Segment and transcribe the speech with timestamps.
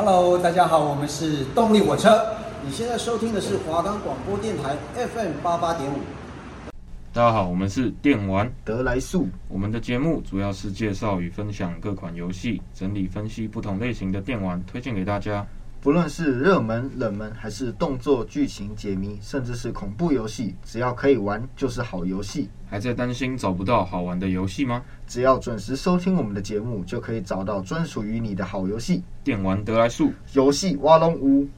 [0.00, 2.24] Hello，大家好，我们是动力火车。
[2.64, 5.96] 你现在收听的是华冈广播电台 FM 八八点五。
[7.12, 9.26] 大家好，我们是电玩得来速。
[9.48, 15.44] 我们的节目主要是介绍与分享各款游戏，整理分析不同类型的电玩，推荐给大家。
[15.80, 22.50] 不论是热门、冷门，还是动作、剧情、解谜，甚至是恐怖游戏，只要可以玩，就是好游戏。
[22.68, 24.82] 还在担心找不到好玩的游戏吗？
[25.06, 29.04] 只要准时收听我们的节目，就可以找到专属于你的好游戏。
[29.22, 31.48] 电玩得来速，游戏挖龙屋。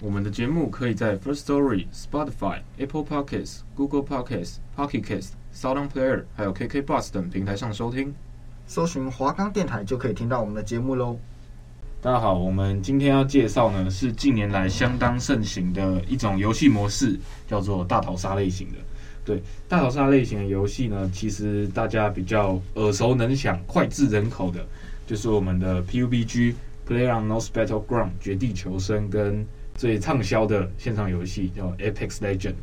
[0.00, 8.14] 我们的节目可以在 First Story、Spotify、Apple Podcasts、Google Podcasts、Pocket Casts、SoundOn Player，还有 KK Bus 等平台上收听。
[8.66, 11.18] 搜寻华冈电台就可以听到我们的节目喽。
[12.00, 18.78] 大家好，我们今天要介绍呢是近年来相当盛行的一种游戏模式，叫做大逃杀类型的。
[19.24, 24.64] 对，大逃杀类型的游戏呢，其实大家比较耳熟能详、脍炙人口的，
[25.08, 26.54] 就是我们的 PUBG
[26.88, 32.54] PlayerUnknown's Battleground 绝地求生跟最畅销的线上游戏叫 Apex Legend。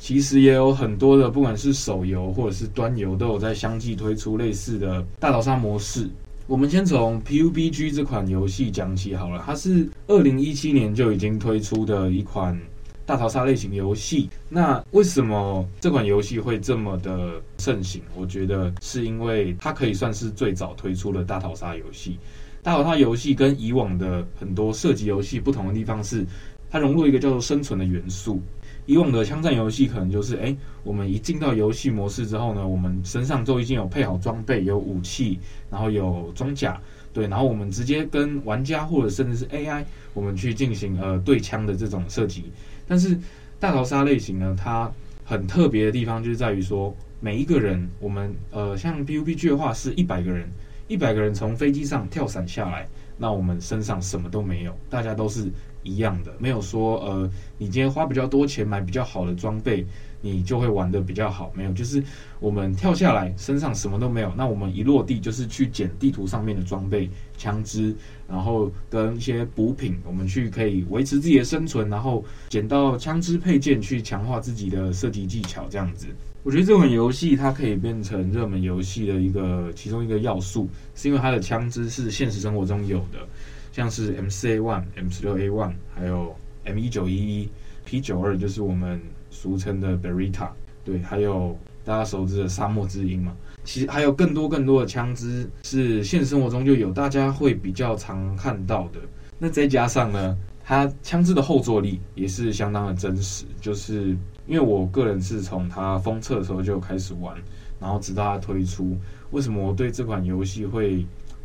[0.00, 6.10] 其实也有很多的，不管是手游或者是端游，都有在相继推出类似的大逃杀模式。
[6.46, 12.58] 我们先从 PUBG 这款游戏讲起好了，它是二零一七年就已经推出的一款
[13.06, 14.28] 大逃杀类型游戏。
[14.50, 18.02] 那为什么这款游戏会这么的盛行？
[18.14, 22.18] 我觉得是因为它可以算是最早推出的大逃杀游戏。
[22.62, 26.26] 大逃杀游戏跟以往的很多射击游戏不同的地方是，
[26.70, 28.38] 它融入一个叫做生存的元素。
[28.86, 35.38] 以往的枪战游戏可能就是，哎，我们一进到游戏模式之后呢，我们身上都已经有配好装备、有武器，
[35.70, 36.78] 然后有装甲，
[37.12, 42.44] 对，然后我们直接跟玩家或者甚至是 AI，我们去进行呃对枪的这种射击。
[42.86, 43.18] 但是
[43.58, 44.92] 大逃杀类型呢，它
[45.24, 50.46] 很特别的地方就是在于说，每一个人，我们呃像 PUBG 的话是一百个人，
[50.88, 55.50] 一百个人从飞机上跳伞下来，那我们身上什么都没有，大家都是。
[55.84, 59.86] 一样的，没有说呃，你今天花比较多钱买比较好的装备，
[60.20, 61.52] 你就会玩得比较好。
[61.54, 62.02] 没有，就是
[62.40, 67.94] 我们跳下来身上什么都没有，那我们一落地就是去捡地图上面的装备、枪支，
[68.26, 76.06] 然后跟一些补品，我们去可以维持自己的生存，然后捡到枪支配件去强化自己的射击技巧，这样子。
[76.42, 83.26] 我觉得这款游戏它可以变成热门游戏的一个其中一个要素，是因为它的枪支是现实生活中有的。
[83.74, 87.48] 像是 M 四 A one、M 十六 A one，还有 M 一九一一、
[87.84, 90.50] P 九二，就是我们俗称的 Beretta，
[90.84, 93.36] 对，还有大家熟知的沙漠之鹰嘛。
[93.64, 99.00] 其实还有更多更多的枪支是现实生活中就有，大家会比较常看到的。
[99.40, 103.44] 那再加上呢，它枪支的后坐力也是相当的真实。
[103.60, 107.36] 就是因为我个人是从它封测的时候就开始玩，
[107.80, 108.96] 然后直到它推出。
[109.32, 111.04] 为什么我对这款游戏会？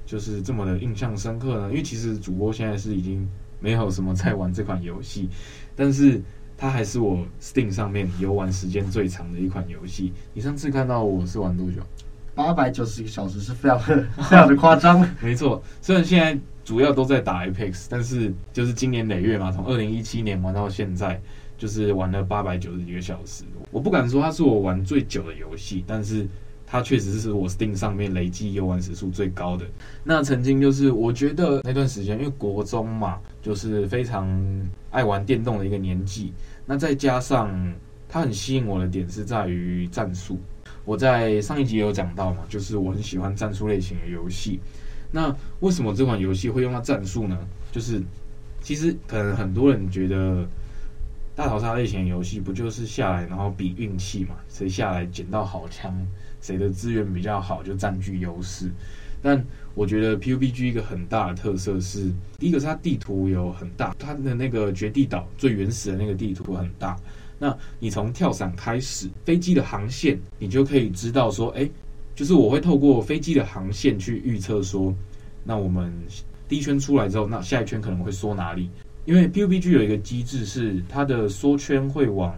[0.09, 5.29] 就是这么的印象深刻呢，因为其实主播现在是已经没有什么在玩这款游戏，
[5.75, 6.19] 但是
[6.57, 10.11] 它还是我 Steam 上面游玩时间最长的一款游戏。
[10.33, 11.83] 你上次看到我是玩多久？
[12.33, 15.07] 八百九十个小时是非常的非常的夸张。
[15.21, 21.21] 没错，虽然现在主要都在打 Apex，但是就是今年累月嘛，从二零一七年玩到现在，
[21.55, 23.43] 就是玩了八百九十几个小时。
[23.69, 26.27] 我不敢说它是我玩最久的游戏，但是。
[26.71, 29.65] 它确实是我 Steam 上面累计游玩时数最高的。
[30.03, 34.29] 那曾经就是我觉得那段时间，因为国中嘛，就是非常
[34.91, 36.31] 爱玩电动的一个年纪。
[36.67, 37.51] 那再加上
[38.07, 40.37] 它很吸引我的点是在于战术。
[40.85, 44.59] 我在上一集有讲到嘛，就是我很喜欢战术类型的游戏。
[45.11, 47.35] 那为什么这款游戏会用到战术呢？
[47.71, 47.99] 就是
[48.61, 50.47] 其实可能很多人觉得
[51.35, 55.91] 大逃杀类型的游戏不就是下来然后比运气嘛，谁下来捡到好枪。
[56.41, 58.69] 谁的资源比较好就占据优势，
[59.21, 59.43] 但
[59.75, 66.97] 我觉得 PUBG 一个很大的特色是，第一个是它地图有很大，它的那个绝地岛最原始的那个地图很大。
[67.37, 71.69] 那你从跳伞开始，飞机的航线你就可以知道说，哎，
[72.13, 74.93] 就是我会透过飞机的航线去预测说，
[75.45, 75.93] 那我们
[76.47, 78.69] 第一圈出来之后，那下一圈可能会缩哪里？
[79.05, 82.37] 因为 PUBG 有一个机制是它的缩圈会往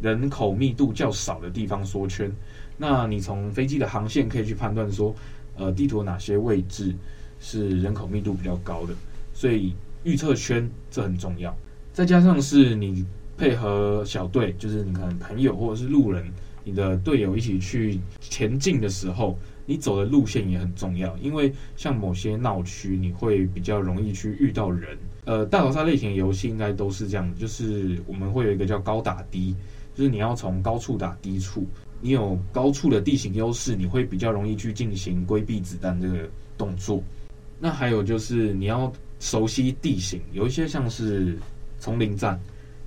[0.00, 2.30] 人口密度较少的地方缩圈。
[2.78, 5.14] 那你从飞机的航线可以去判断说，
[5.56, 6.94] 呃，地图哪些位置
[7.40, 8.94] 是人口密度比较高的，
[9.34, 11.54] 所以预测圈这很重要。
[11.92, 13.04] 再加上是你
[13.36, 16.24] 配合小队，就是你可能朋友或者是路人，
[16.62, 19.36] 你的队友一起去前进的时候，
[19.66, 21.16] 你走的路线也很重要。
[21.18, 24.96] 因为像某些闹区，你会比较容易去遇到人。
[25.24, 29.56] 呃，大逃杀类型的游戏应该都是这样，就是我们会有一个叫高打低，
[29.94, 31.66] 就是你要从高处打低处。
[32.00, 37.02] 你有高处的地形优势，你会比较容易去进行规避子弹这个动作。
[37.60, 41.36] 那还有就是你要熟悉地形，有一些像是
[41.80, 42.38] 丛林战，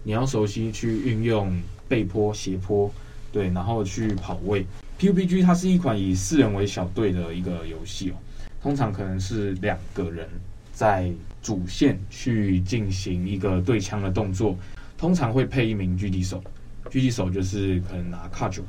[0.03, 1.53] 你要熟悉去运用
[1.89, 2.89] 背坡、斜坡，
[3.31, 4.65] 对，然后去跑位。
[4.97, 8.13] PUBG 它是一款以四人为小队的一个游戏哦，
[8.61, 10.29] 通常可能是两个人
[10.71, 11.11] 在
[11.41, 14.55] 主线去进行一个对枪的动作，
[14.97, 16.41] 通常会配一名狙击手，
[16.89, 18.61] 狙击手就是可能拿 Kar98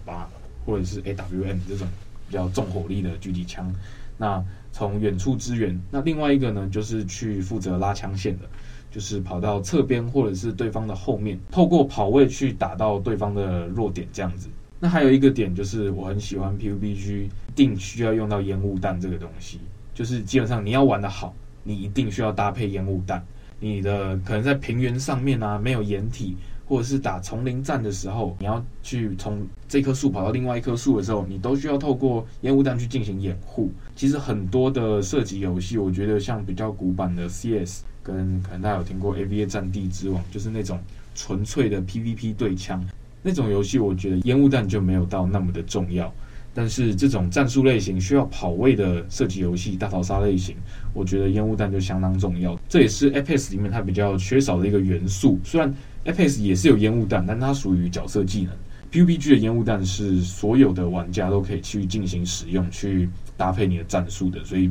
[0.64, 1.88] 或者是 AWM 这种
[2.28, 3.72] 比较重火力的狙击枪。
[4.18, 8.44] 那从远处支援，那另外一个呢，就是去负责拉枪线的，
[8.90, 14.48] 就是跑到侧边或者是对方的后面，透过跑位去打到对方的弱点这样子。
[14.78, 19.60] 那还有一个点就是，我很喜欢 PUBG，一定需要用到烟雾弹这个东西，
[19.94, 23.24] 就是基本上你要玩得好，你一定需要搭配烟雾弹。
[23.60, 26.36] 你的可能在平原上面啊，没有掩体。
[26.66, 33.70] 或者是打丛林战的时候，你要去从这棵树跑到另外一棵树的时候，你都需要透过烟雾弹去进行掩护。
[33.94, 40.78] 其实很多的射击游戏，我觉得像比较古板的 CS，跟可能大家有听过 AVA 战地之王，就是那种
[41.14, 42.84] 纯粹的 PVP 对枪
[43.22, 46.12] 那种游戏，我觉得烟雾弹就没有到那么的重要。
[46.54, 50.54] 但是这种战术类型需要跑位的射击游戏，大逃杀类型，
[50.92, 52.58] 我觉得烟雾弹就相当重要。
[52.68, 55.38] 这也是 APS 里面它比较缺少的一个元素。
[55.42, 58.52] 虽然 Apex 也是有烟雾弹，但它属于角色技能。
[58.90, 64.44] PUBG 的烟雾弹是所有的玩家都可以去进行使用，去搭配你的战术的。
[64.44, 64.70] 所以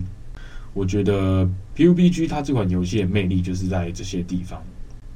[0.74, 4.62] 我觉得 PUBG 它这款游戏的魅力就是在这些地方。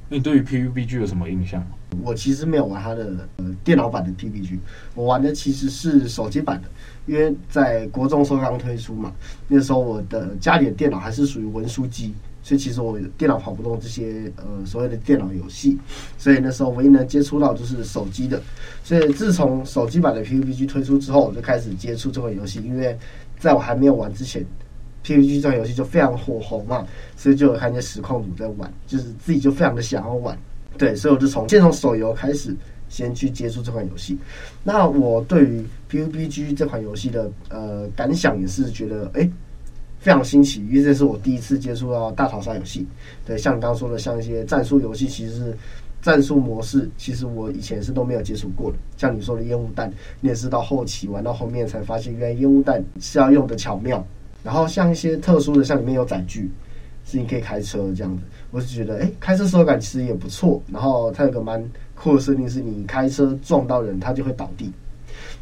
[0.08, 1.64] 那你对于 PUBG 有什么印象？
[2.02, 4.58] 我其实没有玩它的呃电脑版的 PUBG，
[4.94, 6.68] 我玩的其实是手机版的，
[7.06, 9.12] 因为在国中时候刚推出嘛，
[9.48, 12.14] 那时候我的家里的电脑还是属于文书机。
[12.46, 15.76] 所以其实我电脑跑不动这些呃所谓的电脑游戏，
[16.16, 18.40] 所以那时候唯一能接触到就是手机的。
[18.84, 22.60] 所以自从手机版的 PUBG 推出之后，我就开始接触这款游戏。
[22.60, 22.96] 因为
[23.40, 24.46] 在我还没有玩之前
[25.04, 30.38] ，PUBG 这款游戏就非常火红嘛，所以就有看见实况主在玩，就是自己就非常的想要玩。
[30.78, 32.54] 对，所以我就从先从手游开始
[32.88, 34.16] 先去接触这款游戏。
[34.62, 39.28] 那我对于 PUBG 这款游戏的呃感想也是觉得，哎。
[39.98, 42.86] 非常新奇，因为这是我第一次接触到大逃杀游戏。
[43.24, 45.56] 对，像你刚刚说的，像一些战术游戏，其实是
[46.00, 48.78] 战术模式，其实我以前是都没有接触过的。
[48.96, 54.06] 像你说的烟雾弹，你也是到后期玩到后面才发现，原来烟雾弹是要用的巧妙。
[54.44, 56.48] 然后像一些特殊的，像里面有载具，
[57.04, 58.22] 是你可以开车这样子。
[58.52, 60.62] 我是觉得，哎，开车手感其实也不错。
[60.72, 61.60] 然后它有个蛮
[61.96, 64.70] 酷的设定，是你开车撞到人，它就会倒地。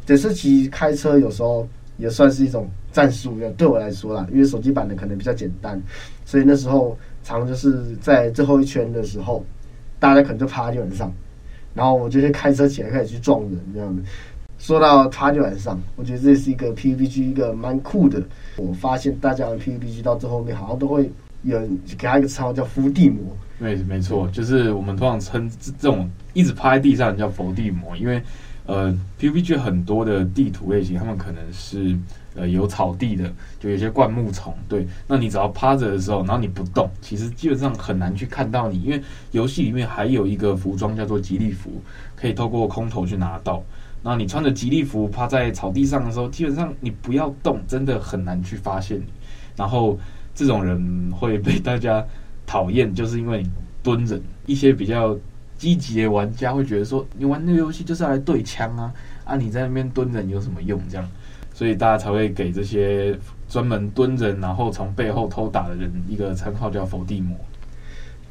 [0.07, 1.67] 只是其实开车有时候。
[1.97, 5.81] 也算是一种战术，对我来说啦，因为手机版的可能比较简单，
[6.25, 9.43] 所以那时候常就是在最后一圈的时候，
[9.99, 11.11] 大家可能就趴地板上，
[11.73, 14.01] 然后我就先开车起来开始去撞人这样子。
[14.57, 18.21] 说到趴地板上，我觉得这是一个 PVG 一个蛮酷的。
[18.57, 21.09] 我发现大家玩 PVG 到最后面好像都会
[21.43, 21.59] 有
[21.97, 23.21] 给他一个称号叫伏地魔。
[23.59, 28.21] 对，没错，就是我们通常称这种一直趴在地上叫伏地魔，因为。
[28.67, 31.95] 呃，PUBG 很多的地图类型，他们可能是
[32.35, 34.51] 呃有草地的，就有些灌木丛。
[34.67, 38.99] 对，那你只要趴着的时候，然后你不动，其实基本上很难去看到你，因为
[39.31, 41.79] 游戏里面还有一个服装叫做吉利服，
[42.15, 43.61] 可以透过空投去拿到。
[44.01, 49.05] 那你穿着吉利服趴在草地上的时候，基本上你不要动，真的很难去发现你。
[49.55, 49.99] 然后
[50.33, 52.03] 这种人会被大家
[52.47, 53.49] 讨厌，就是因为你
[53.83, 55.15] 蹲着，一些比较。
[55.57, 58.93] 积极的玩家会觉得说，你玩那个游戏就是要来对枪啊，
[59.23, 60.81] 啊，你在那边蹲着你有什么用？
[60.89, 61.09] 这样，
[61.53, 67.37] 所以大家才会给这些专门蹲着然后从背后偷打的人一个称号叫“伏地魔”。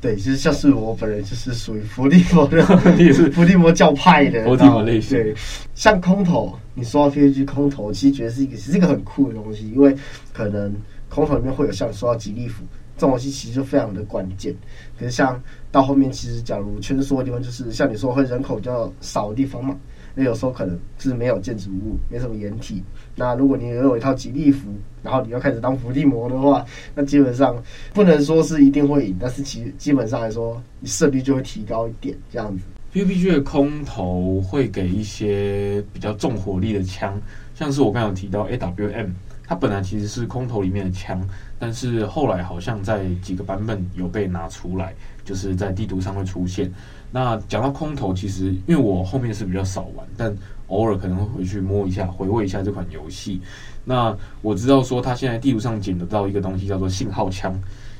[0.00, 2.58] 对，其实像是我本人就是属于伏地魔的，
[3.02, 5.16] 也是伏地魔教派的伏地魔类型。
[5.16, 5.34] 对，
[5.74, 9.96] 像空投，你说到 PUBG 空投，其实觉得是一个是一个很酷的东西，因为
[10.30, 10.74] 可能
[11.08, 12.62] 空投里面会有像说到吉利服。
[12.96, 14.54] 这种东西其实就非常的关键，
[14.96, 15.42] 可是像
[15.74, 19.76] 到后面，其实假如圈缩的地方，就是像你说会人口比较少的地方嘛，
[20.14, 22.80] 那有时候可能是没有建筑物，没什么掩体。
[23.16, 24.68] 那如果你有一套吉利服，
[25.02, 26.64] 然后你要开始当伏地魔的话，
[26.94, 27.60] 那基本上
[27.92, 32.62] 不能说是一定会赢，但是其基本上来说，你胜率就会提高一点这样子。
[32.92, 37.20] PUBG 的空投会给一些比较重火力的枪，
[37.52, 39.10] 像是我刚刚有提到 AWM。
[39.46, 41.22] 它本来其实是空投里面的枪，
[41.58, 46.70] 但是后来好像在几个版本有被拿出来，就是在地图上会出现。
[47.10, 53.40] 那讲到空投，其实因为我后面是比较少玩，但偶尔可能会回去摸一下，回味一下这款游戏。
[53.84, 57.54] 那我知道说，它现在地图上捡得到一个东西叫做信号枪。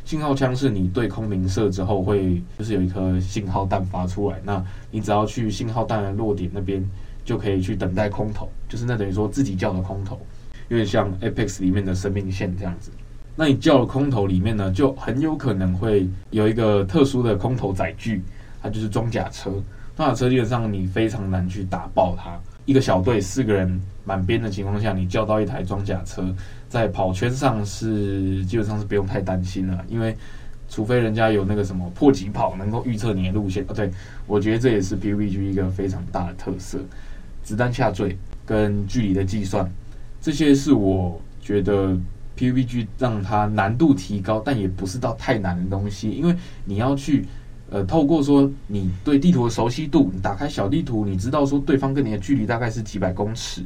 [0.04, 6.84] 信号枪是你对空鸣射之后会，就是有一颗信号弹发出来，那你只要去信号弹的落点那边，
[7.24, 10.18] 就可以去等待空投，就是那等于说自己叫的空投。
[10.68, 12.90] 有点像 Apex 里面的生命线这样子。
[13.36, 18.22] 那你叫了空投里面呢，就很有可能会有一个特殊的空投载具，
[18.62, 19.50] 它就是装甲车。
[19.96, 22.38] 装甲车基本上你非常难去打爆它。
[22.64, 26.24] 一个小队四个人满编的情况下，你叫到一台装甲车，
[26.68, 30.16] 在跑圈上是基本上是不用太担心了，因为
[30.68, 33.64] 除非人家有那个什么迫击炮能够预测你的路线。
[33.68, 33.90] 哦，对，
[34.26, 36.78] 我觉得这也是 PUBG 一个非常大的特色，
[37.42, 39.70] 子弹下坠跟距离的计算，
[40.20, 41.94] 这些是我觉得
[42.38, 47.26] PUBG 让它难度提高，但也不是到太难的东西，因为你要去。
[47.70, 53.62] 呃，透过说你对地图的熟悉度，你打开小地图，你知道说对方跟你的距离大概是几百公尺，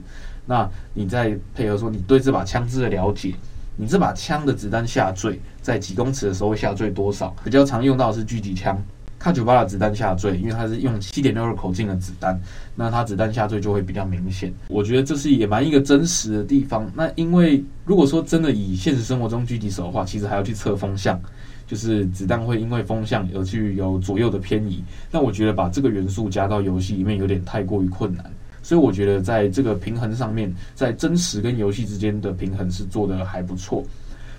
[0.46, 3.34] 那你再配合说你对这把枪支的了解，
[3.76, 7.34] 你这把枪的子弹下坠在几公尺的时候会下坠多少？
[7.44, 8.80] 比较常用到的是狙击枪，
[9.18, 12.40] 卡九八的子弹下坠，因为它是用七点六二口径的子弹，
[12.74, 14.52] 那它子弹下坠就会比较明显。
[14.68, 16.90] 我觉得这是也蛮一个真实的地方。
[16.94, 21.20] 那因为如果说真的以现实生活中狙击手的话，其实还要去测风向。
[21.66, 24.82] 就是子弹会因为风向而去有左右的偏移，
[25.12, 28.24] 那我觉得把这个元素加到游戏里面有点太过于困难，
[28.62, 33.84] 所以我觉得在这个平衡上面，在真实跟游戏之间的平衡是做得还不错。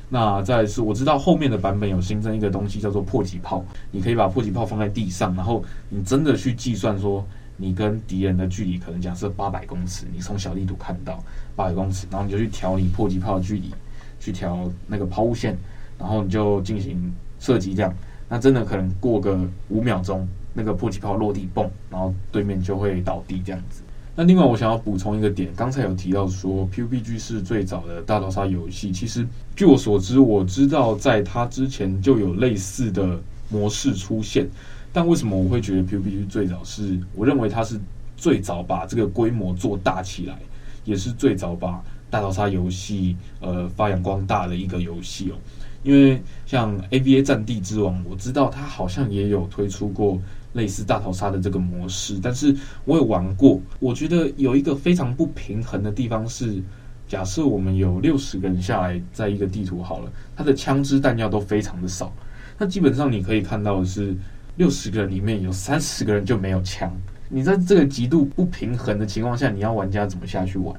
[0.10, 7.25] 那再是我知道后面的版本有新增一个东西叫做迫击炮，你可以把迫击炮放在地上，然后你真的去计算说
[7.58, 11.24] 你跟敌人的距离，可能假设八百公尺，你从小地图看到
[11.56, 13.74] 八百公尺，然后你就去调你迫击炮的距离，
[14.20, 15.58] 去调那个抛物线。
[16.00, 17.94] 然后你就进行射击，这样，
[18.30, 19.38] 那真的可能过个
[19.68, 23.84] 五秒钟，那个迫击炮落地蹦，然后对面就会倒地这样子。
[24.16, 29.25] 那另外我想要补充一个点，刚才有提到说 PUBG 是最早的大逃杀游戏，其实
[29.56, 33.18] 据我所知，我知道在它之前就有类似的
[33.50, 34.46] 模式出现，
[34.92, 37.00] 但为什么我会觉得 PUBG 最早是？
[37.16, 37.80] 我认为它是
[38.18, 40.38] 最早把这个规模做大起来，
[40.84, 45.36] 也是最早把大逃杀游戏呃发扬光大的一个游戏哦。
[45.82, 50.20] 因为像 AVA 战地之王，我知道它好像也有推出过
[50.53, 56.62] 类似大逃杀的这个模式，但是我也玩过，我觉得有一个非常不平衡的地方是，
[57.08, 62.12] 假设我们有六十个人下来在一个地图好了，它的枪支弹药都非常的少，
[62.58, 64.15] 那基本上你可以看到的是，
[64.58, 66.91] 六十个人里面有三十个人就没有枪，
[67.29, 70.75] 你在这个极度不平衡的情况下，你要玩家怎么下去玩？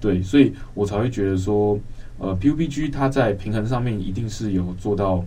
[0.00, 1.78] 对，所以我才会觉得说。
[2.20, 5.24] 呃，PUBG 它在平衡上面一定是有做到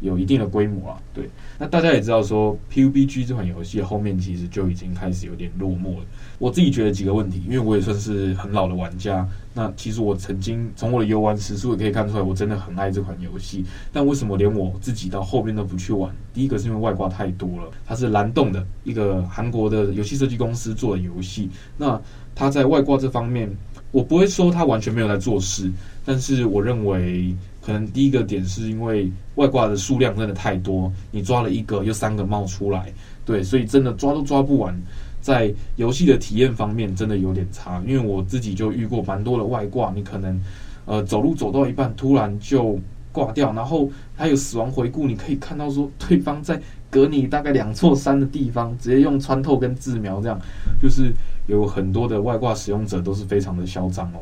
[0.00, 0.98] 有一定的规模啊。
[1.12, 6.04] 对，那大家也知道说，PUBG 这款游戏后面其实就已经开始有点落寞了。
[6.38, 9.26] 我自己觉得几个问题，因为我也算是很老的玩家。
[9.56, 13.64] 那其实我曾经从我的游玩时数也可以看出来，我真的很爱这款游戏。
[13.92, 16.12] 但为什么连我自己到后面都不去玩？
[16.32, 21.48] 第一个是因为外挂太多了，它是蓝洞的一个韩国的游戏设计公司做的游戏。
[21.78, 22.00] 那
[22.34, 23.48] 它在外挂这方面，
[23.92, 25.70] 我不会说它完全没有在做事。
[26.04, 27.34] 但是我认为，
[27.64, 32.92] 可能第一个点是因为外挂的数量真的太多，你抓了一个又三个冒出来，
[33.24, 34.78] 对，所以真的抓都抓不完。
[35.22, 37.82] 在游戏的体验方面，真的有点差。
[37.86, 40.38] 因为我自己就遇过蛮多的外挂，你可能
[40.84, 42.78] 呃走路走到一半突然就
[43.10, 50.38] 挂掉，然后还有死亡回顾，你可以看到说对方在隔你大概两座山的地方，直接用穿透跟自瞄这样，
[50.78, 51.10] 就是
[51.46, 54.20] 有很多的外挂使用者都是非常的嚣张哦。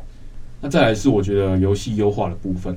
[0.61, 2.73] 那再来是我觉得游戏优化的部分，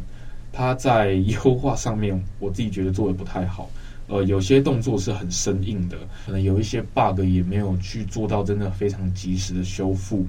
[0.56, 3.68] 它在优化上面，我自己觉得做得不太好。
[4.08, 10.24] 呃，有些动作是很生硬的，可能有一些 bug 也没有去做到真的非常及时的修复。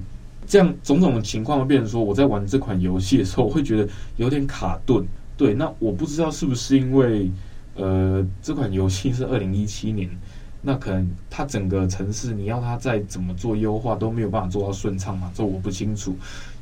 [0.46, 5.02] 这样种种的情况会变成说，我在玩这款游戏的时候，我会觉得有点卡顿。
[5.36, 7.30] 对，那我不知道是不是因为，
[7.76, 10.10] 呃，这款游戏是二零一七年。
[10.60, 15.30] 那可能它整个城市，你要它再怎么做优化都没有办法做到顺畅嘛？
[15.32, 16.16] 这我不清楚，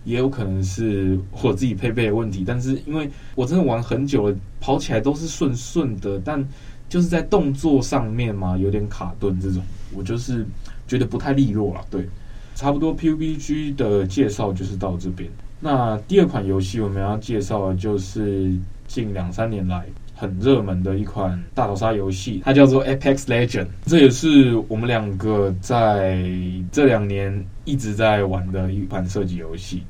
[0.07, 2.43] 也有可能是我自己配备的问题。
[2.47, 6.43] 但是因为我真的玩很久了，跑起来都是顺顺的，但
[6.89, 9.63] 就是在动作上面嘛，有点卡顿这种，
[9.95, 10.47] 我就是
[10.89, 11.85] 觉得不太利落了。
[11.91, 12.09] 对，
[12.55, 15.29] 差不多 PUBG 的介绍就是到这边。
[15.61, 18.51] 那第二款游戏我们要介绍的就是
[18.87, 19.85] 近两三年来。
[20.19, 26.25] 很热门的一款大逃杀游戏，它叫做 Apex Legend，这也是我们两个在
[26.73, 29.83] 这两年一直在玩的一款射击游戏。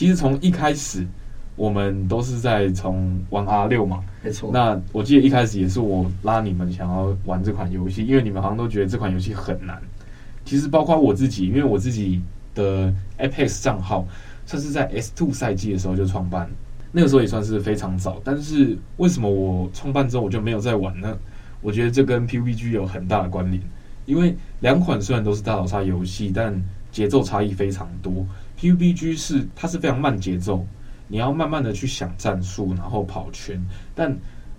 [0.00, 1.06] 其实从一开始，
[1.56, 4.50] 我们都是在从玩 R 六嘛，没错。
[4.50, 9.78] 那我记得一开始也是我拉你们想要玩这款游戏，因为你们好像都觉得这款游戏很难。
[10.42, 12.22] 其实包括我自己，因为我自己
[12.54, 14.08] 的 Apex 账号
[14.46, 16.48] 算是在 S Two 赛季的时候就创办。
[16.92, 21.14] 那个时候也算是非常早，但是为什么我创办之后我就没有再玩呢？
[21.60, 23.62] 我觉得这跟 PUBG 有很大的关联，
[24.06, 26.58] 因为两款虽然都是大逃杀游戏，但
[26.90, 28.24] 节奏差异非常多。
[28.60, 30.66] PUBG 是它是非常慢节奏
[31.08, 33.58] 你要慢慢的去想战术，然后跑圈。
[33.94, 34.14] 但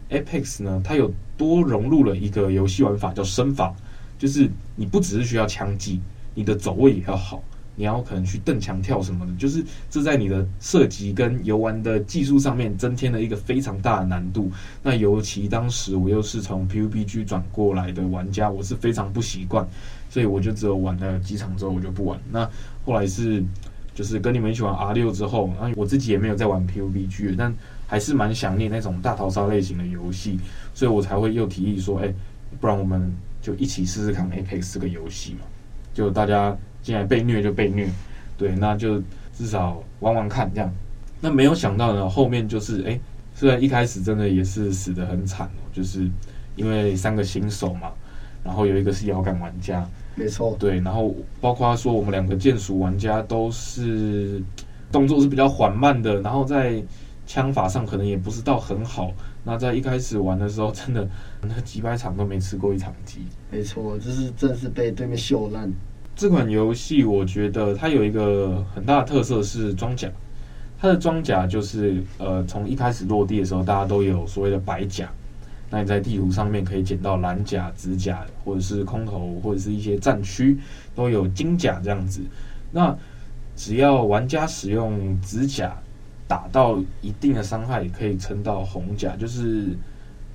[0.10, 3.74] Apex 呢，它有多融入了一个游戏玩法叫身法，
[4.17, 6.01] 就是你不只是需要枪技，
[6.34, 7.43] 你的走位也要好。
[7.74, 14.51] 你要可能去蹬墙跳什么的，就是这在你的射击跟游玩的技术上面增添了一个非常大的难度。
[14.84, 19.65] 那尤其当时我又是从 PUBG 转过来的玩家，我是非常不习惯，
[20.10, 22.20] 所以我就只有玩了几场之后我就不玩。
[22.29, 22.48] 那
[22.86, 23.41] 后来是
[23.93, 27.53] 就是跟你们一起玩 R 六之后，那我自己也没有在玩 PUBG，但
[27.88, 30.39] 还是蛮想念那种大逃杀类型的游戏，
[30.74, 32.13] 所以我才会又提议说，哎，
[32.60, 35.41] 不然我们就一起试试看 Apex 这个游戏嘛，
[35.93, 36.57] 就大家。
[36.83, 37.88] 既然被虐就被虐，
[38.39, 39.00] 对，那就
[39.38, 40.74] 至少玩玩看这样。
[41.19, 43.00] 那没有想到呢，后面就是哎，
[43.36, 46.10] 虽然一开始真的也是死得很惨哦，就是
[46.55, 47.91] 因为三个新手嘛，
[48.43, 49.88] 然后有一个是摇杆玩家，
[50.22, 54.42] 没错，对，然后包括说我们两个剑术玩家都是
[54.92, 56.84] 动作是比较缓慢的，然后在
[57.25, 59.12] 枪法上可能也不是到很好。
[59.44, 61.08] 那在一开始玩的时候，真的
[61.42, 63.22] 那几百场都没吃过一场鸡。
[63.50, 65.72] 没错，就是真是被对面秀烂。
[66.16, 70.08] 这款游戏我觉得它有一个很大的特色是装甲，
[70.78, 75.12] 它的装甲就是呃从一开始落地的时候，大家都有所谓的白甲，
[75.72, 80.58] 那你在地图上面可以捡到蓝甲、紫甲，或者是空投，或者是一些战区
[80.94, 82.22] 都有金甲这样子。
[82.72, 82.96] 那
[83.56, 85.75] 只要玩家使用紫甲
[86.28, 89.70] 打到一定的伤害，可以撑到红甲，就是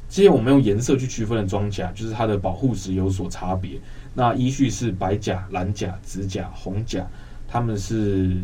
[0.08, 3.78] 这些我们用颜色去区分的装甲，就是它的保护值有所差别。
[4.14, 7.06] 那依序是白甲、蓝甲、紫甲、红甲，
[7.46, 8.34] 他们是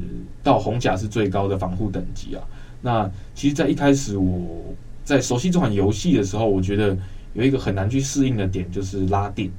[0.43, 2.43] 到红甲是最高的防护等级啊。
[2.83, 6.97] 那其实，在一开始我在熟悉这款游戏的时候，我觉得
[7.35, 9.51] 有一个很难去适应的点，就是拉电。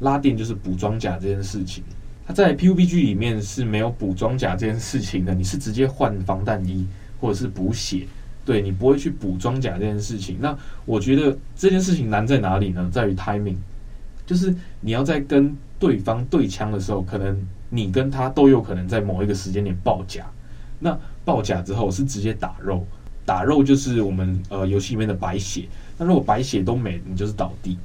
[0.00, 1.82] 拉电就是补装甲这件事情，
[2.24, 6.86] 它在 PUBG 里面是没有补装甲这件事情的，你是直接换防弹衣
[7.20, 8.06] 或者是补血，
[8.44, 10.36] 对，你不会去补装甲这件事情。
[10.40, 12.88] 那我觉得这件事情难在哪里呢？
[12.92, 13.56] 在于 timing。
[14.24, 17.36] 就是你要在跟对方对枪的时候，可能
[17.68, 20.24] 你跟他都有可能在某一个时间点爆甲。
[20.78, 22.86] 那爆甲之后是直接打肉，
[23.28, 25.68] 打肉就是我们呃游戏里面的白血。
[25.98, 27.76] 那如果白血都没，你就是倒地。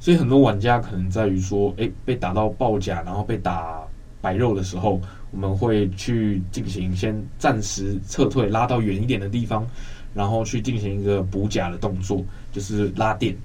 [0.00, 3.84] 所以很多玩家可能在于说，诶，被打到爆甲，然后被打
[4.20, 5.00] 白肉的时候，
[5.30, 9.64] 我们会去进行先暂时撤退，拉到远一点的地方，
[10.12, 13.36] 然后去进行一个补甲的动作，就是拉电。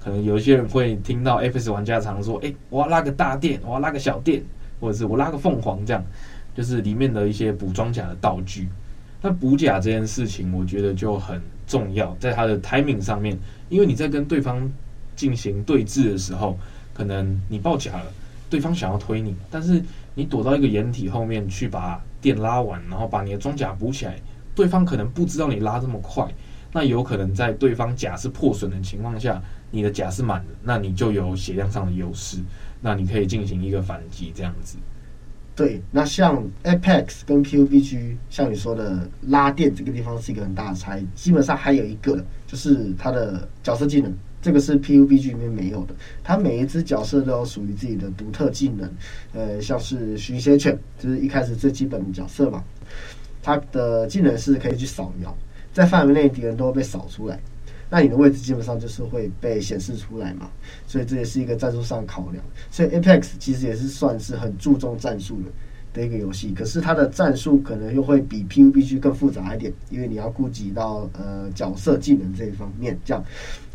[0.00, 4.40] 可能有一些人会听到 FS 玩家常说：“诶，我要拉个大电，我要拉个小电，
[4.78, 6.04] 或者是我拉个凤凰，这样
[6.54, 8.68] 就是里面的一些补装甲的道具。
[9.24, 13.34] 那补甲这件事情，我觉得就很重要，在它的 timing 上面，
[13.70, 14.70] 因为你在跟对方
[15.16, 16.58] 进行对峙的时候，
[16.92, 18.12] 可能你爆甲了，
[18.50, 19.82] 对方想要推你，但是
[20.14, 24.14] 你躲到一个掩体后面去把电拉完，然后把你的装甲补起来，
[24.54, 26.30] 对方可能不知道你拉这么快，
[26.70, 29.42] 那有可能在对方甲是破损的情况下。”
[29.74, 32.38] 你的甲是满的，那你就有血量上的优势，
[32.80, 34.76] 那你可以进行一个反击，这样子。
[35.56, 41.06] 对，那像 Apex 跟 PUBG，像你说的拉电这个地方是一个很大的差异。
[41.14, 44.12] 基本上还有一个就是它的角色技能，
[44.42, 45.94] 这个是 PUBG 里面没有的。
[46.24, 48.90] 它每一只角色都有属于自己的独特技能，
[49.32, 52.64] 呃，像是寻血犬，就是一开始最基本的角色嘛。
[53.40, 55.32] 它的技能是可以去扫描，
[55.72, 57.38] 在范围内敌人都会被扫出来。
[57.94, 60.50] 那你的位置基本上就是会被显示出来嘛，
[60.84, 62.44] 所以这也是一个战术上的考量。
[62.68, 65.52] 所以 Apex 其实也是算是很注重战术的
[65.92, 73.24] 的一个游戏，可是它的战术可能又会比 PUBG 更复杂一点，因为你要顾及到呃角色技能这一方面，这样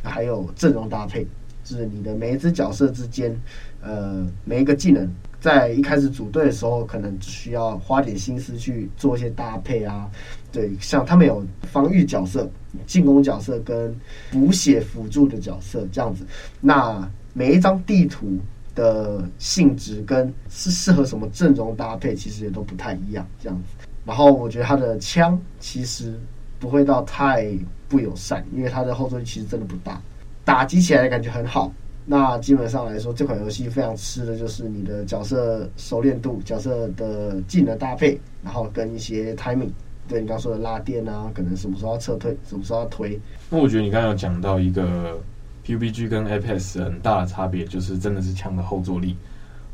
[0.04, 1.26] 还有阵容搭配，
[1.64, 3.34] 就是你的每一只角色之间，
[3.82, 5.10] 呃每一个技能。
[5.40, 10.12] 在一开始组队的时候，可能需要花点心思去做一些搭配啊。
[10.52, 12.52] 对，像他们有防御角色、
[12.86, 13.96] 进攻角色跟
[14.32, 16.26] 补血辅助的角色这样子。
[16.62, 18.38] 那每一张地图
[18.76, 23.88] 的性质跟是适合什么阵容搭配，其实也都不太一样这样子。
[24.06, 26.20] 然后我觉得他的枪其实
[26.60, 27.48] 不会到太
[27.88, 30.02] 不友善，因为他的后坐力其实真的不大，
[30.44, 31.72] 打击起来的感觉很好。
[32.06, 39.70] 那基本上来说，这款游戏非常吃的就是你的角色熟练度、角色的技能搭配，然后跟一些 timing。
[40.10, 43.18] 对你刚说的拉电啊，可能什么时候要撤退，什么时候要推。
[43.50, 45.18] 那我觉得你刚刚有讲到一个
[45.66, 49.16] PUBG 跟 Apex 很大的差别，就是真的是枪的后坐力。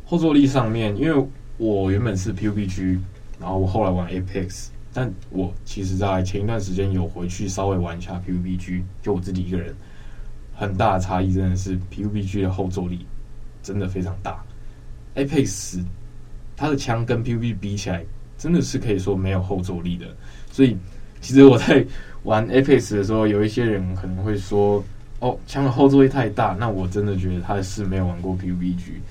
[0.05, 2.99] 后坐力上面，因为我原本是 PUBG，
[3.39, 9.73] 然后我后来玩 Apex，但我其实在前一段时间有回去稍微玩一下 PUBG，就我自己一个人。
[10.57, 13.05] 很大的差异真的是 PUBG 的后坐力
[13.61, 14.41] 真的非常大
[15.15, 15.83] ，Apex
[16.55, 18.05] 它的枪跟 PUBG 比起来
[18.37, 20.05] 真的是可以说没有后坐力的，
[20.55, 20.77] 所以
[21.19, 21.85] 其实我在
[22.23, 24.81] 玩 Apex 的时候，有一些人可能会说
[25.19, 29.01] ：“哦，枪的后坐力太大。”那我真的觉得他是没有玩过 PUBG。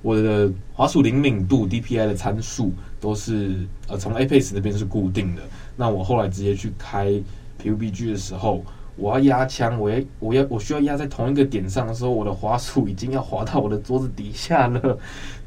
[0.00, 5.42] 我的滑鼠灵敏度、DPI 的参数都是呃从 Apex 那边是固定的。
[5.74, 7.12] 那我后来直接去开
[7.60, 14.96] PUBG 的时候，我要压枪，我要我要我需要压在同一个点上的时候，我的滑鼠已经要滑到我的桌子底下了。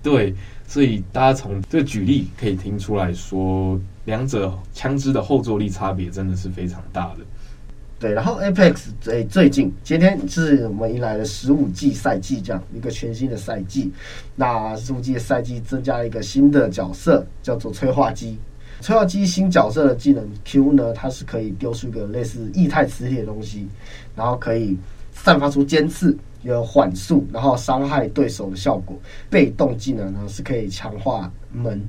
[0.05, 0.31] 对，
[0.67, 7.25] 所以大家从这个举例可以听出来说，两者枪支的后坐力差别真的是非常大的。
[7.97, 13.91] 对，然后 Apex 最最近今天是我们迎来了十五季赛季这样一个全新的赛季。
[14.35, 18.37] 那十五季赛季增加了一个新的角色，叫做催化机。
[18.81, 23.67] 催化机新角色的技能 Q 呢，它是可以丢出一个类似液态磁铁的东西，
[24.15, 24.77] 然后可以
[25.15, 28.95] 散发出尖刺，有缓速，然后伤害对手的效果。
[29.31, 31.81] 被动技能呢是可以强化门，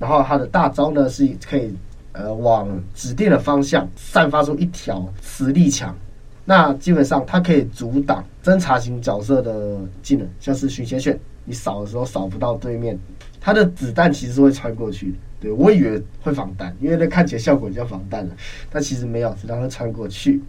[0.00, 1.72] 然后它的大招呢是可以。
[2.12, 5.96] 呃，往指定的方向散发出一条磁力墙，
[6.44, 12.98] 那基本上它可以阻挡侦察型角色的技能，像是寻血犬，你扫的时候扫不到对面，
[13.40, 15.14] 它的子弹其实是会穿过去。
[15.38, 18.34] 对，我以为会防弹，因为那看起来效果就防弹了，
[18.68, 20.42] 但其实没有，子弹会穿过去。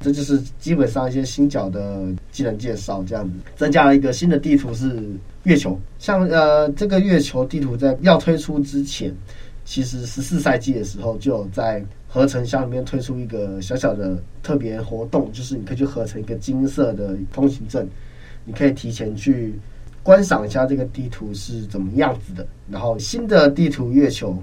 [0.00, 5.02] 这就是基本上一些新角的技能介绍，这样子增加了一个新的地图是
[5.44, 9.14] 月球，像呃这个月球地图在要推出之前。
[9.64, 17.84] 其实十四赛季的时候，就有在合成箱里面推出一个小小的特别活动，就是你可以去合成一个金色的通行证，
[18.44, 19.54] 你可以提前去
[20.04, 22.46] 观赏一下这个地图是怎么样子的。
[22.70, 24.40] 然后新的地图月球，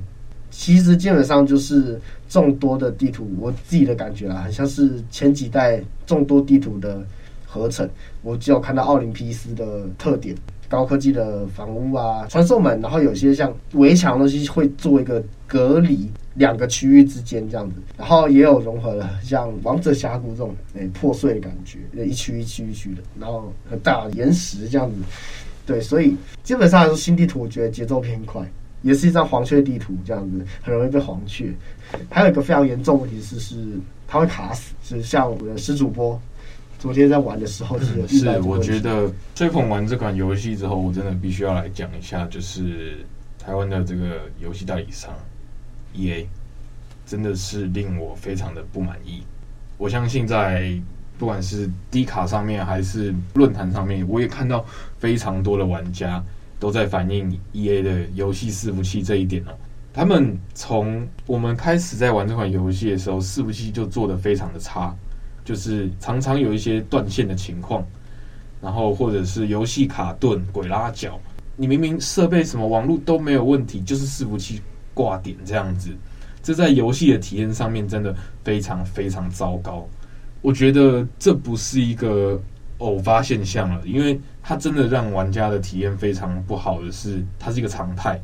[0.56, 7.04] 其实基本上就是众多的地图，我自己的感觉啊，很像是前几代众多地图的
[7.46, 7.90] 合成。
[8.22, 10.36] 我只有看到奥林匹斯的特点。
[10.70, 24.96] 高科技的房屋啊，传送门，然后有些像围墙东西会做一个隔离两个区域之间这样子，然后也有融合了像王者峡谷这种诶、破碎的感觉，一区一区一区的，然后很大岩石这样子，
[25.64, 28.42] 对，所以基本上来说新地图我觉得节奏偏快，
[28.84, 31.52] 也是一张黄雀地图这样子，很容易被黄雀。
[32.10, 33.56] 还有一个非常严重的问题是，是
[34.08, 36.22] 它会卡死，是像我的师主播。
[36.80, 42.98] 昨天在玩的时候是有是，我觉得追捧完这款游戏之后，我真的必须要来讲一下，就是
[43.40, 45.10] 台湾的这个游戏代理商
[45.96, 46.26] EA，
[47.06, 49.24] 真的是令我非常的不满意。
[49.78, 50.78] 我相信在
[51.18, 54.66] 不管是低卡上面还是论坛上面，我也看到
[55.00, 56.22] 非常多的玩家
[56.64, 59.52] 都在反映 EA 的游戏伺服器这一点哦。
[59.92, 64.96] 他们从我们开始在玩这款游戏的时候，伺服器就做得非常的差。
[65.44, 67.86] 就是常常有一些断线的情况，
[68.62, 71.20] 然后或者是游戏卡顿、鬼拉脚，
[71.58, 74.62] 你明明设备什么网络都没有问题，就是伺服器
[74.94, 75.90] 挂点这样子，
[76.42, 79.86] 这在游戏的体验上面真的非常非常糟糕。
[80.42, 82.42] 我觉得这不是一个
[82.84, 88.20] 偶发现象了，因为它真的让玩家的体验非常不好的是，它是一个常态。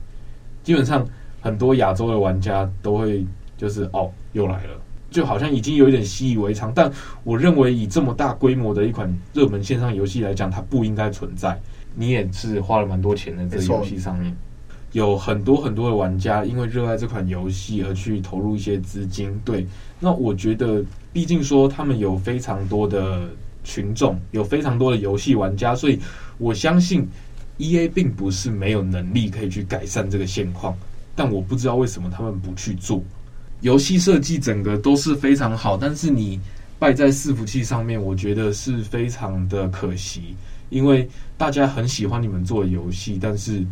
[0.63, 1.07] 基本上
[1.41, 3.25] 很多亚洲的玩家都会
[3.57, 4.79] 就是哦，又来了。
[5.09, 6.91] 就好像已经有一点习以为常，但
[7.23, 11.59] 我认为以这么大规模的一款热门线上游戏来讲，它不应该存在。
[11.95, 14.35] 你也是花了蛮多钱的，这游戏上面
[14.91, 19.35] 有很多很多的玩家因为热爱这款游戏而去投入一些资金。
[19.43, 19.65] 对，
[19.99, 23.27] 那我觉得，毕竟说他们有非常多的
[23.63, 25.99] 群众，有非常多的游戏玩家，所以
[26.37, 27.07] 我相信
[27.57, 30.77] EA 并不是没有能力可以去改善这个现况，
[31.15, 33.03] 但我不知道为什么他们不去做。
[33.61, 36.39] 游戏设计整个都是非常好，但是你
[36.79, 40.35] 败在伺服器上面，我觉得是非常的可惜。
[40.69, 43.65] 因为大家很喜欢你们做游戏，但是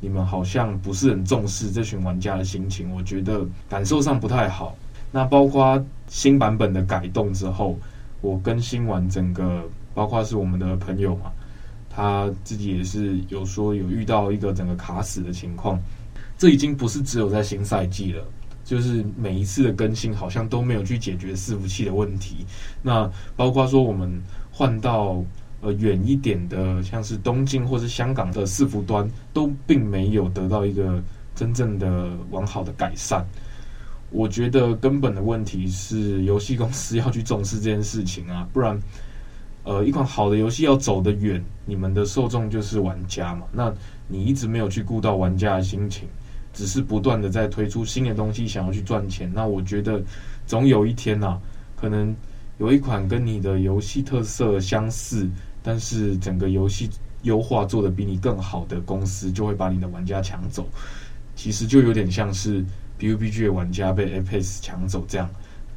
[0.00, 4.74] 你们好像不是很重视这群玩家的心情，我觉得感受上不太好。
[5.12, 7.78] 那包括新版本的改动之后，
[8.24, 11.30] 我更新完整个，包括是我们的朋友嘛，
[11.90, 15.78] 他自己也是有说有遇到一个整个卡死的情况，
[16.38, 18.24] 这已经不是只有在新赛季了。
[18.64, 22.46] 就是每一次的更新好像都没有去解决伺服器的问题，
[22.80, 23.06] 那
[23.36, 24.10] 包括说我们
[24.50, 25.22] 换到
[25.60, 30.98] 呃远一点的，像是东京或是香港的伺服端，都并没有得到一个
[31.34, 33.22] 真正的完好的改善。
[34.14, 38.80] 我觉得根本的问题是游戏公司要去重视这件事情啊， 不然
[39.64, 43.74] 呃一款好的游戏要走得远，你们的受众就是玩家嘛，那
[44.06, 46.08] 你一直没有去顾到玩家的心情。
[46.56, 49.28] 只是不断的在推出新的东西，想要去赚钱。
[49.34, 50.00] 那我觉得，
[50.46, 51.40] 总有一天呐、啊，
[51.74, 52.14] 可能
[52.58, 55.28] 有一款跟你的游戏特色相似，
[55.64, 56.88] 但是整个游戏
[57.22, 60.64] 优化做得比你更好的公司，就会把你的玩家抢走。
[61.34, 62.64] 其实就有点像是
[62.98, 65.28] PUBG 的玩家被 Apex 抢走这样。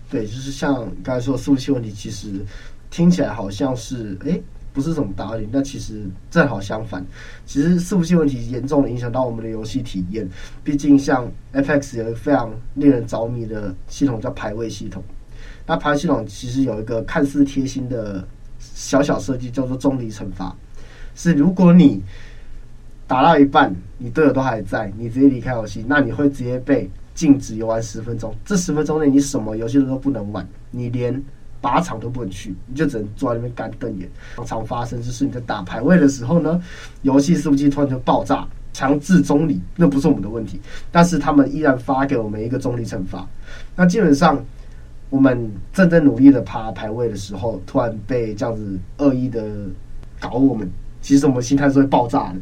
[0.09, 2.45] 对，就是像刚才说的伺服器问题，其实
[2.89, 4.31] 听起来好像是哎。
[4.31, 7.03] 诶不是什么大问题，但其实正好相反。
[7.47, 10.29] 其实伺服器问题严重的影响到我们的游戏体验。
[10.63, 15.03] 毕竟像 Apex 有一个非常令人着迷的系统叫排位系统。
[15.65, 18.23] 那排位系统其实有一个看似贴心的
[18.59, 20.55] 小小设计，叫做中离惩罚。
[21.15, 21.99] 是如果你
[23.07, 28.33] 打到一半，你队友都还在，你直接离开游戏，那你会直接被禁止游玩十分钟。
[28.45, 31.21] 这十分钟内，你什么游戏都不能玩，你连。
[31.59, 34.07] 靶场都不能去，你就只能坐在那边干瞪眼。
[34.35, 36.61] 常常发生就是你在打排位的时候呢，
[37.01, 43.27] 游戏伺服器突然就爆炸，强制中离，那不是我们的问题，但是他们依然发给我们一个中离惩罚。
[43.75, 44.41] 那基本上
[45.09, 49.43] 我们正在努力的爬排位的时候，突然被这样子恶意的
[50.19, 50.69] 搞我们，
[51.01, 52.35] 其实我们心态是会爆炸的，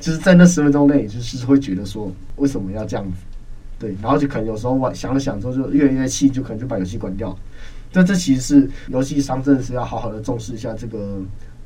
[0.00, 3.16] 就是在那十分钟内，就是会觉得说为什么要这样子？
[3.82, 7.36] 对，然后就可能有时候玩想了想之后，就越来越气，就可能就把游戏关掉。
[7.92, 11.18] 但这其实是游戏商真的是要好好的重视一下这个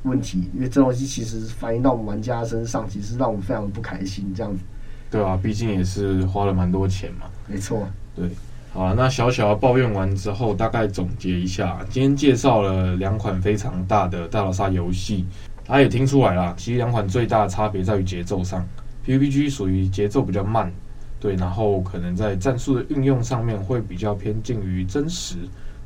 [0.05, 4.33] 问题，因为这东西其实反映到我们玩家身上，其实让我们非常的不开心。
[4.35, 4.63] 这样子，
[5.11, 7.27] 对啊，毕竟也是花了蛮多钱嘛。
[7.47, 8.31] 没错，对。
[8.73, 15.25] 好，那小小的抱怨完之后，大概总结一下，今天介绍了两款非常大的大逃杀游戏，
[15.67, 18.67] 大家也听出来了，其实两款最大的差别在于节奏上
[19.07, 20.71] ，PUBG 属于节奏比较慢，
[21.19, 25.37] 对，然后可能在战术的运用上面会比较偏近于真实。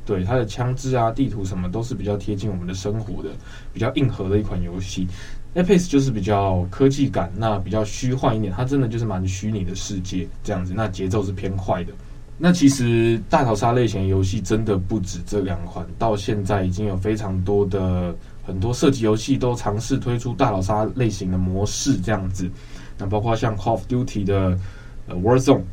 [0.03, 3.29] 对它的枪支啊、地图什么都是比较贴近我们的生活的，
[3.71, 5.07] 比较硬核的一款游戏。
[5.53, 10.73] Apex 就是比较科技感，那比较虚幻一点，它真的就是蛮虚拟的世界这样子。
[10.75, 11.93] 那节奏是偏快的。
[12.37, 18.13] 那其实大逃杀类型的游戏真的不止这两款，到现在已经有非常多的
[18.43, 22.49] 很多射击游戏都尝试推出大逃杀类型的模式这样子。
[22.97, 24.57] 那包括像 Call of Duty 的
[25.07, 25.63] 呃 Warzone。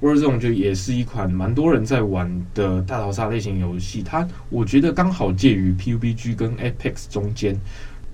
[0.00, 7.58] Warzone 就也是一款蛮多人在玩的大逃杀类型游戏，它我觉得刚好介于 PUBG 跟 Apex 中间。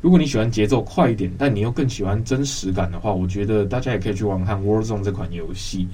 [0.01, 5.87] 如果你喜欢节奏快一点，但你又更喜欢真实感的话，我觉得大家也可以去玩看 Warzone 这款游戏。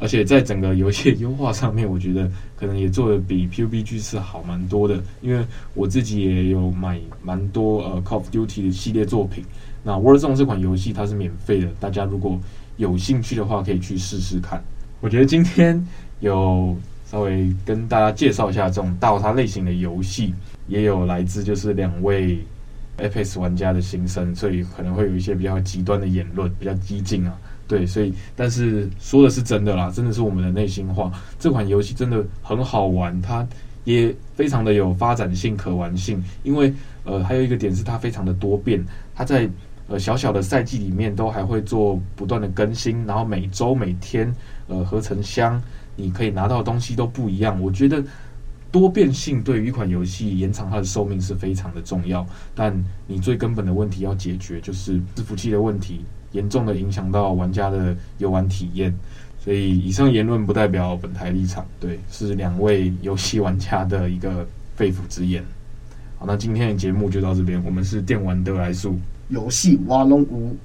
[0.00, 5.02] 而且在整个游戏优化上面，我觉得可能也做的比 PUBG 是好蛮多的。
[5.22, 9.44] 因为我自己也有买蛮多呃 Call of Duty 的系列作品。
[9.82, 12.38] 那 Warzone 这款游戏它是免费的，大家如果
[12.78, 14.62] 有兴趣的话，可以去试试看。
[15.00, 15.84] 我觉得今天
[16.20, 20.32] 有稍微跟大家介绍一下这种大逃杀类型的游戏，
[20.68, 22.38] 也有来自就是两位
[22.98, 27.36] Apex 玩家的心声，所以可能会有一些比较极端的言论，比较激进啊。
[27.66, 31.12] 对，所以但是说的是真的啦，真的是我们的内心话。
[31.38, 33.46] 这款游戏真的很好玩，它
[33.84, 36.72] 也非常的有发展性、可玩性，因为
[37.04, 39.50] 呃还有一个点是它非常的多变，它在。
[39.88, 44.30] 呃，小小的赛季里面都还会做不断的更新，然后每周每天，
[44.68, 45.60] 呃，合成箱
[45.96, 47.58] 你可以拿到的东西都不一样。
[47.60, 48.04] 我觉得
[48.70, 52.26] 多变性对于一款游戏延长它的寿命是非常的重要。
[52.54, 52.72] 但
[53.06, 58.94] 你最根本的问题要解决，就是伺服器的问题，严重的影响到玩家的游玩体验。
[59.40, 64.46] 所以以上言论不代表本台立场，对，是两位游戏玩家的一个
[64.76, 65.42] 肺腑之言。
[66.18, 68.98] 好，那今天的节目就到这边，我们是电玩得来速。
[69.28, 70.56] 游戏挖龙屋。